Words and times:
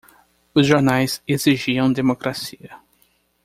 Os 0.55 0.65
jornais 0.65 1.21
exigiam 1.27 1.93
democracia. 1.93 2.75